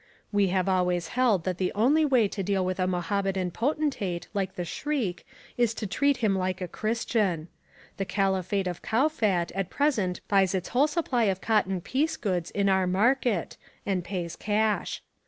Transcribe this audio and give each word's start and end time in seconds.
We 0.31 0.47
have 0.47 0.67
always 0.67 1.09
held 1.09 1.43
that 1.43 1.59
the 1.59 1.71
only 1.75 2.05
way 2.05 2.27
to 2.27 2.41
deal 2.41 2.65
with 2.65 2.79
a 2.79 2.87
Mohammedan 2.87 3.51
potentate 3.51 4.27
like 4.33 4.55
the 4.55 4.65
Shriek 4.65 5.27
is 5.57 5.75
to 5.75 5.85
treat 5.85 6.17
him 6.25 6.35
like 6.35 6.59
a 6.59 6.67
Christian. 6.67 7.49
The 7.97 8.05
Khalifate 8.05 8.65
of 8.65 8.81
Kowfat 8.81 9.51
at 9.53 9.69
present 9.69 10.21
buys 10.27 10.55
its 10.55 10.69
whole 10.69 10.87
supply 10.87 11.25
of 11.25 11.39
cotton 11.39 11.81
piece 11.81 12.17
goods 12.17 12.49
in 12.49 12.67
our 12.67 12.87
market 12.87 13.57
and 13.85 14.03
pays 14.03 14.35
cash. 14.35 15.03